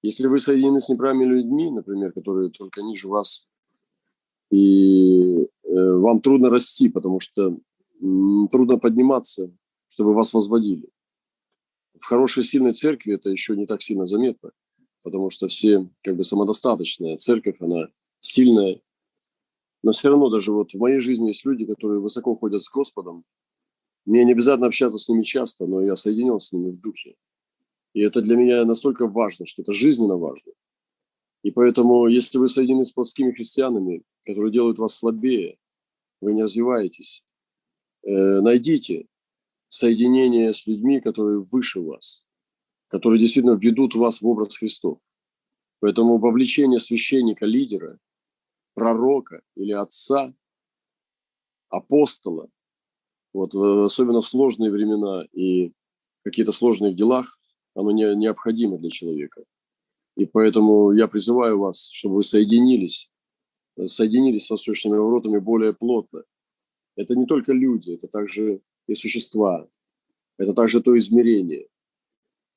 [0.00, 3.46] Если вы соединены с неправильными людьми, например, которые только ниже вас,
[4.50, 5.48] и
[5.98, 7.58] вам трудно расти, потому что
[8.00, 9.50] трудно подниматься,
[9.88, 10.88] чтобы вас возводили.
[11.98, 14.52] В хорошей, сильной церкви это еще не так сильно заметно,
[15.02, 17.88] потому что все как бы самодостаточная церковь, она
[18.20, 18.80] сильная.
[19.82, 23.24] Но все равно даже вот в моей жизни есть люди, которые высоко ходят с Господом.
[24.06, 27.14] Мне не обязательно общаться с ними часто, но я соединен с ними в духе.
[27.94, 30.52] И это для меня настолько важно, что это жизненно важно.
[31.42, 35.58] И поэтому, если вы соединены с плотскими христианами, которые делают вас слабее,
[36.20, 37.24] вы не развиваетесь,
[38.02, 39.06] э, найдите
[39.68, 42.24] соединение с людьми, которые выше вас,
[42.88, 44.98] которые действительно ведут вас в образ Христов.
[45.80, 47.98] Поэтому вовлечение священника, лидера,
[48.74, 50.34] пророка или отца,
[51.68, 52.48] апостола,
[53.32, 55.72] вот, особенно в сложные времена и
[56.24, 57.38] какие-то сложные в делах,
[57.74, 59.44] оно не, необходимо для человека.
[60.16, 63.10] И поэтому я призываю вас, чтобы вы соединились,
[63.86, 66.24] соединились с восточными воротами более плотно.
[66.96, 69.68] Это не только люди, это также и существа,
[70.36, 71.68] это также то измерение.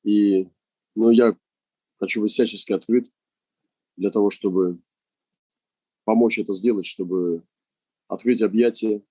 [0.03, 0.47] И
[0.95, 1.37] ну, я
[1.99, 3.11] хочу быть всячески открыт
[3.97, 4.79] для того, чтобы
[6.05, 7.43] помочь это сделать, чтобы
[8.07, 9.03] открыть объятия,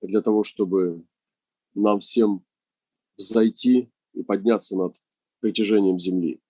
[0.00, 1.04] для того, чтобы
[1.74, 2.44] нам всем
[3.16, 4.96] зайти и подняться над
[5.40, 6.40] притяжением земли.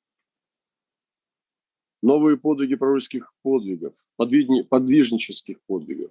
[2.02, 6.10] Новые подвиги пророческих подвигов, подвижнических подвигов,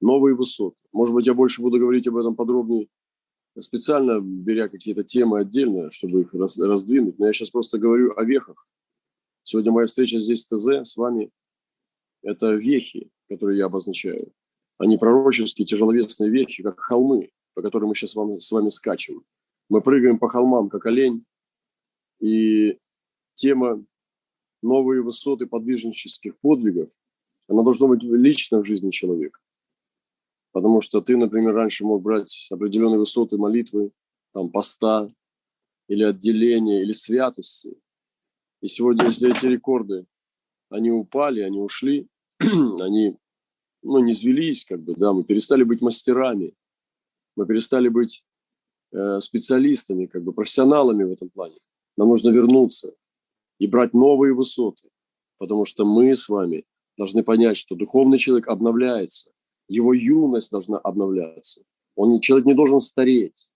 [0.00, 0.76] новые высоты.
[0.92, 2.88] Может быть, я больше буду говорить об этом подробнее,
[3.58, 7.18] специально беря какие-то темы отдельно, чтобы их раздвинуть.
[7.18, 8.66] Но я сейчас просто говорю о вехах.
[9.42, 11.30] Сегодня моя встреча здесь в ТЗ с вами–
[12.22, 14.18] это вехи, которые я обозначаю,
[14.78, 19.22] они пророческие, тяжеловесные вещи, как холмы, по которым мы сейчас с вами скачем.
[19.68, 21.24] Мы прыгаем по холмам, как олень,
[22.18, 22.78] и
[23.34, 23.84] тема
[24.62, 26.90] новые высоты подвижнических подвигов,
[27.48, 29.40] она должна быть лично в жизни человека.
[30.52, 33.92] Потому что ты, например, раньше мог брать определенные высоты молитвы,
[34.32, 35.08] там, поста,
[35.88, 37.76] или отделения, или святости.
[38.60, 40.06] И сегодня, если эти рекорды,
[40.68, 43.16] они упали, они ушли, они
[43.82, 46.54] ну, не звелись, как бы, да, мы перестали быть мастерами,
[47.36, 48.24] мы перестали быть
[48.92, 51.56] э, специалистами, как бы профессионалами в этом плане.
[51.96, 52.94] Нам нужно вернуться
[53.60, 54.88] и брать новые высоты,
[55.38, 56.64] потому что мы с вами
[56.96, 59.30] должны понять, что духовный человек обновляется,
[59.68, 61.62] его юность должна обновляться.
[61.94, 63.52] Он, человек не должен стареть,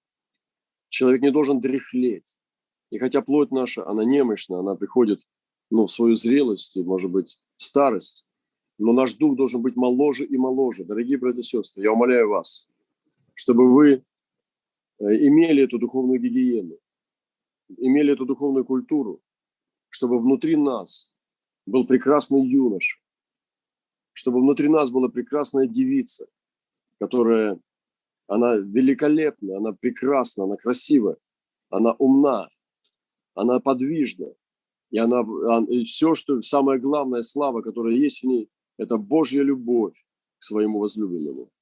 [0.90, 2.36] человек не должен дряхлеть.
[2.90, 5.22] И хотя плоть наша, она немощна, она приходит
[5.70, 8.26] ну, в свою зрелость, может быть, старость,
[8.78, 10.84] но наш дух должен быть моложе и моложе.
[10.84, 12.68] Дорогие братья и сестры, я умоляю вас,
[13.34, 14.02] чтобы вы э,
[14.98, 16.76] имели эту духовную гигиену,
[17.78, 19.22] имели эту духовную культуру,
[19.94, 21.12] чтобы внутри нас
[21.66, 22.98] был прекрасный юноша,
[24.12, 26.26] чтобы внутри нас была прекрасная девица,
[26.98, 27.61] которая,
[28.26, 31.16] она великолепна, она прекрасна, она красива,
[31.70, 32.48] она умна,
[33.35, 34.35] она подвижна.
[34.90, 35.20] И она,
[35.68, 39.94] и все, что самое главное, слава, которая есть в ней, это Божья любовь
[40.38, 41.52] к своему возлюбленному.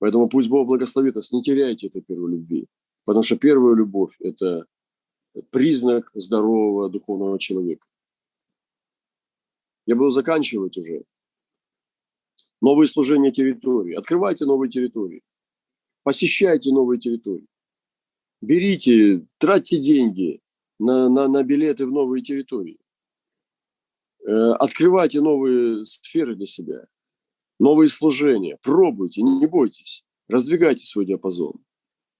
[0.00, 2.66] Поэтому пусть Бог благословит нас, не теряйте этой первой любви.
[3.04, 4.66] Потому что первая любовь– это
[5.50, 7.86] признак здорового духовного человека.
[9.86, 11.04] Я буду заканчивать уже.
[12.60, 13.94] Новые служения территории.
[13.94, 15.22] Открывайте новые территории.
[16.04, 17.46] Посещайте новые территории.
[18.40, 20.40] Берите, тратьте деньги
[20.78, 22.78] на, на, на билеты в новые территории.
[24.24, 26.86] Э, открывайте новые сферы для себя,
[27.58, 31.54] новые служения, пробуйте, не, бойтесь, раздвигайте свой диапазон.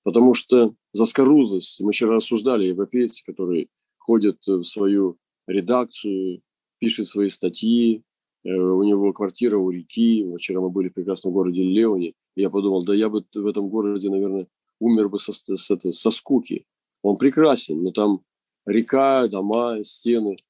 [0.03, 6.43] Потому что заскорузость, мы вчера рассуждали, европейцы, которые ходят в свою редакцию,
[6.79, 8.03] пишут свои статьи,
[8.45, 12.85] э, у него квартира у реки, вчера мы были в прекрасном городе Леоне, я подумал,
[12.85, 14.47] да я бы в этом городе, наверное,
[14.79, 16.65] умер бы со, со, со скуки.
[17.03, 18.23] Он прекрасен, но там
[18.67, 20.37] река, дома, стены–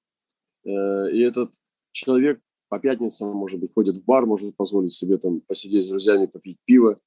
[0.64, 1.55] Э, и этот
[1.92, 6.26] человек по пятницам, может быть, ходит в бар, может позволить себе там посидеть с друзьями,
[6.26, 6.98] попить пиво,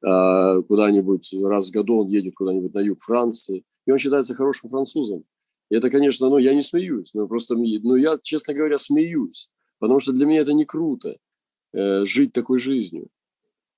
[0.00, 5.24] куда-нибудь раз в году он едет куда-нибудь на юг Франции, и он считается хорошим французом.
[5.70, 10.00] И это, конечно, ну, я не смеюсь, но просто, ну, я, честно говоря, смеюсь, потому
[10.00, 11.16] что для меня это не круто,
[11.72, 13.08] э, жить такой жизнью.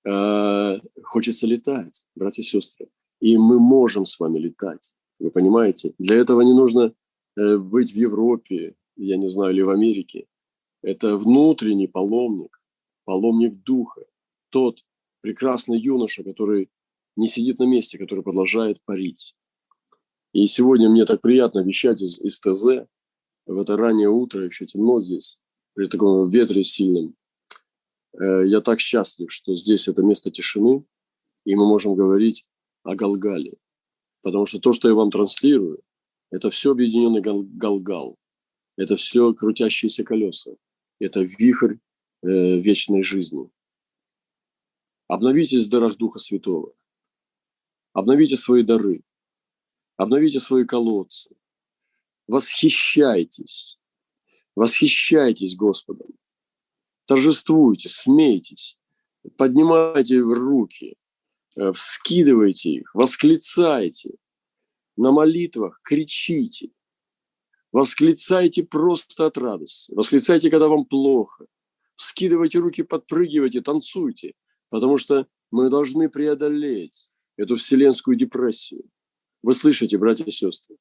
[0.05, 2.89] Э, хочется летать, братья и сестры,
[3.21, 5.95] и мы можем с вами летать, вы понимаете?
[5.99, 6.93] Для этого не нужно
[7.37, 10.27] э, быть в Европе, я не знаю, или в Америке,
[10.83, 12.61] это внутренний паломник,
[13.05, 14.03] паломник духа,
[14.51, 14.79] тот
[15.21, 16.71] прекрасный юноша, который
[17.17, 19.35] не сидит на месте, который продолжает парить.
[20.33, 22.87] И сегодня мне так приятно вещать из, из ТЗ,
[23.47, 25.41] в это раннее утро, еще темно здесь,
[25.75, 27.15] при таком ветре сильном.
[28.19, 30.85] Э, я так счастлив, что здесь это место тишины,
[31.45, 32.47] и мы можем говорить
[32.85, 33.55] о Галгале.
[34.23, 35.83] Потому что то, что я вам транслирую,
[36.31, 38.17] это все объединенный Галгал.
[38.77, 40.53] Это все крутящиеся колеса.
[41.01, 41.77] Это вихрь
[42.23, 43.51] э, вечной жизни.
[45.11, 46.73] Обновитесь в дарах Духа Святого.
[47.93, 49.03] Обновите свои дары.
[49.97, 51.35] Обновите свои колодцы.
[52.29, 53.81] Восхищайтесь.
[54.55, 56.07] Восхищайтесь Господом.
[57.07, 58.79] Торжествуйте, смейтесь.
[59.37, 60.97] Поднимайте руки.
[61.57, 62.95] Э, вскидывайте их.
[62.95, 64.15] Восклицайте.
[64.97, 66.71] На молитвах кричите.
[67.73, 69.93] Восклицайте просто от радости.
[69.93, 71.47] Восклицайте, когда вам плохо.
[71.97, 74.35] Вскидывайте руки, подпрыгивайте, танцуйте.
[74.71, 78.85] Потому что мы должны преодолеть эту вселенскую депрессию.
[79.43, 80.77] Вы слышите, братья и сестры?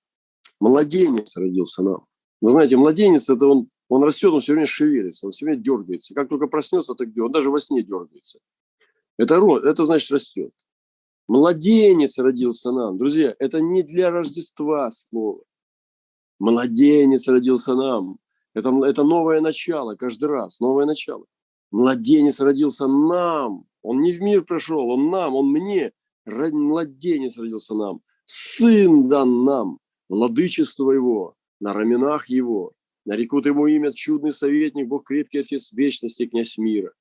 [0.60, 2.06] Младенец родился нам.
[2.42, 6.14] Вы знаете, младенец– это он, он растет, он все время шевелится, он все время дергается.
[6.14, 8.40] Как только проснется, так он даже во сне дергается.
[9.18, 10.52] Это, это значит растет.
[11.28, 12.98] Младенец родился нам.
[12.98, 15.44] Друзья, это не для Рождества слово.
[16.40, 18.18] Младенец родился нам.
[18.54, 21.26] Это, это новое начало каждый раз, новое начало.
[21.72, 23.66] Младенец родился нам.
[23.82, 25.92] Он не в мир пришел, он нам, он мне.
[26.26, 28.02] Младенец родился нам.
[28.26, 29.80] Сын дан нам.
[30.10, 32.74] Владычество его на раменах его.
[33.06, 36.94] Нарекут ему имя чудный советник, Бог крепкий Отец вечности, князь мира.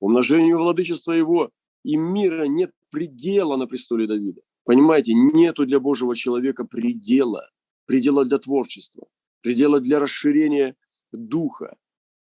[0.00, 1.50] Умножению владычества его
[1.84, 4.40] и мира нет предела на престоле Давида.
[4.64, 7.48] Понимаете, нету для Божьего человека предела
[7.88, 9.08] предела для творчества,
[9.40, 10.76] предела для расширения
[11.10, 11.76] духа.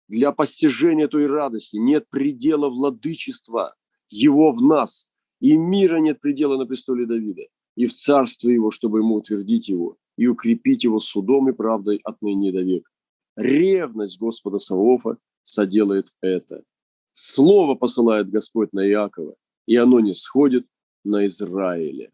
[0.08, 1.76] Для постижения той радости.
[1.76, 3.74] Нет предела владычества
[4.10, 5.08] Его в нас,
[5.40, 7.42] и мира нет предела на престоле Давида,
[7.76, 12.52] и в царстве Его, чтобы Ему утвердить Его и укрепить Его судом и правдой отныне
[12.52, 12.90] до века.
[13.36, 16.64] Ревность Господа Саваофа соделает это.
[17.12, 19.34] Слово посылает Господь на Иакова,
[19.66, 20.66] и оно не сходит
[21.04, 22.10] на Израиле.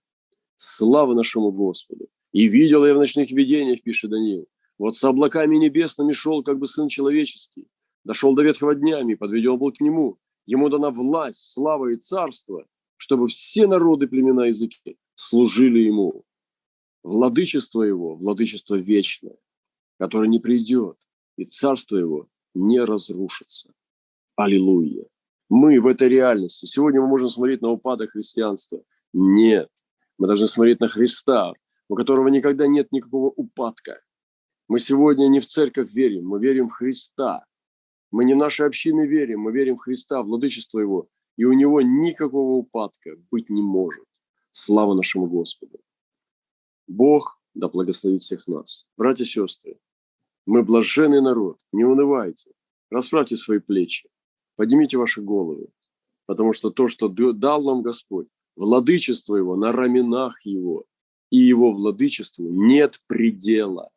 [0.56, 2.08] Слава нашему Господу!
[2.32, 6.66] И видел я в ночных видениях, пишет Даниил, вот с облаками небесными шел, как бы
[6.66, 7.66] сын человеческий,
[8.04, 10.18] дошел до ветхого днями, подведен был к нему.
[10.46, 16.24] Ему дана власть, слава и царство, чтобы все народы, племена, языки служили ему.
[17.02, 19.36] Владычество его, владычество вечное,
[19.98, 20.98] которое не придет,
[21.36, 23.72] и царство его не разрушится.
[24.36, 25.06] Аллилуйя.
[25.48, 26.66] Мы в этой реальности.
[26.66, 28.82] Сегодня мы можем смотреть на упадок христианства.
[29.12, 29.70] Нет.
[30.18, 31.52] Мы должны смотреть на Христа,
[31.88, 34.00] у которого никогда нет никакого упадка.
[34.68, 37.44] Мы сегодня не в церковь верим, мы верим в Христа.
[38.14, 41.08] Мы не в нашей общины верим, мы верим в Христа, владычество Его.
[41.36, 44.06] И у Него никакого упадка быть не может.
[44.52, 45.80] Слава нашему Господу.
[46.86, 48.86] Бог да благословит всех нас.
[48.96, 49.80] Братья и сестры,
[50.46, 52.52] мы блаженный народ, не унывайте,
[52.88, 54.08] расправьте свои плечи,
[54.54, 55.66] поднимите ваши головы,
[56.26, 60.84] потому что то, что дал нам Господь, владычество Его на раменах Его,
[61.30, 63.90] и Его владычеству нет предела.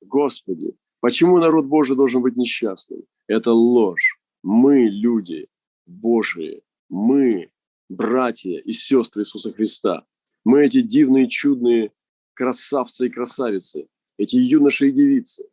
[0.00, 3.02] Господи, почему народ Божий должен быть несчастным?
[3.26, 4.18] Это ложь.
[4.42, 5.48] Мы люди
[5.86, 7.50] Божии, мы
[7.88, 10.06] братья и сестры Иисуса Христа.
[10.44, 11.92] Мы эти дивные, чудные
[12.34, 15.44] красавцы и красавицы, эти юноши и девицы,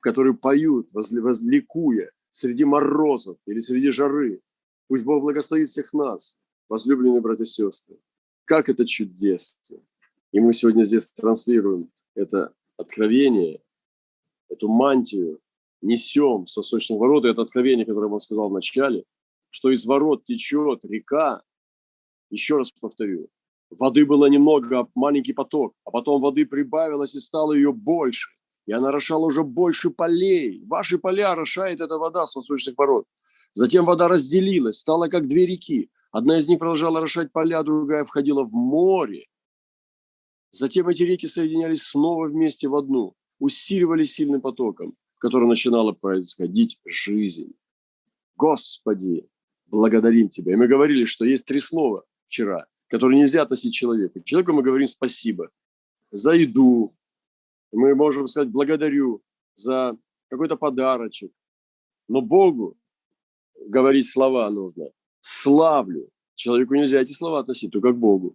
[0.00, 4.40] которые поют, возликуя среди морозов или среди жары.
[4.88, 6.38] Пусть Бог благословит всех нас,
[6.68, 7.96] возлюбленные братья и сестры.
[8.44, 9.78] Как это чудесно!
[10.32, 13.62] И мы сегодня здесь транслируем это откровение,
[14.52, 15.40] эту мантию,
[15.80, 19.04] несем со сочных ворот, и это откровение, которое он сказал в начале,
[19.50, 21.42] что из ворот течет река,
[22.30, 23.28] еще раз повторю,
[23.70, 28.30] воды было немного, маленький поток, а потом воды прибавилось и стало ее больше.
[28.66, 30.62] И она орошала уже больше полей.
[30.66, 33.06] Ваши поля орошает эта вода с восточных ворот.
[33.54, 35.90] Затем вода разделилась, стала как две реки.
[36.12, 39.26] Одна из них продолжала орошать поля, другая входила в море.
[40.50, 46.80] Затем эти реки соединялись снова вместе в одну, усиливались сильным потоком, в котором начинала происходить
[46.84, 47.54] жизнь.
[48.36, 49.26] Господи,
[49.66, 50.52] благодарим Тебя.
[50.52, 54.20] И мы говорили, что есть три слова вчера, которые нельзя относить человеку.
[54.20, 55.50] Человеку мы говорим спасибо
[56.10, 56.92] за еду,
[57.72, 59.22] мы можем сказать благодарю
[59.54, 59.96] за
[60.28, 61.32] какой-то подарочек.
[62.08, 62.76] Но Богу
[63.66, 64.90] говорить слова нужно.
[65.20, 66.08] Славлю.
[66.34, 68.34] Человеку нельзя эти слова относить, только к Богу.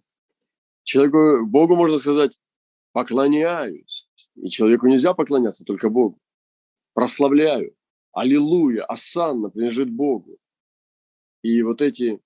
[0.82, 2.38] Человеку, Богу можно сказать
[2.98, 4.08] поклоняюсь.
[4.34, 6.18] И человеку нельзя поклоняться, только Богу.
[6.94, 7.76] Прославляю.
[8.12, 10.38] Аллилуйя, Асанна принадлежит Богу.
[11.42, 12.20] И вот эти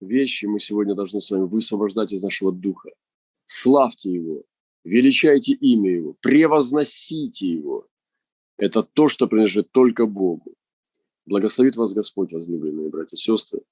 [0.00, 2.90] вещи мы сегодня должны с вами высвобождать из нашего духа.
[3.46, 4.42] Славьте Его,
[4.84, 7.86] величайте имя Его, превозносите Его.
[8.58, 10.52] Это то, что принадлежит только Богу.
[11.24, 13.62] Благословит вас Господь, возлюбленные братья и сестры.